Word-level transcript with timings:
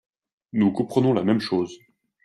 Nous 0.53 0.71
comprenons 0.71 1.13
la 1.13 1.23
même 1.23 1.39
chose 1.41 1.77